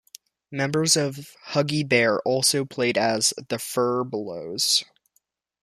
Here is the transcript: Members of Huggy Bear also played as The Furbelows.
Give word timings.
Members 0.49 0.97
of 0.97 1.35
Huggy 1.49 1.87
Bear 1.87 2.21
also 2.21 2.65
played 2.65 2.97
as 2.97 3.35
The 3.49 3.59
Furbelows. 3.59 4.83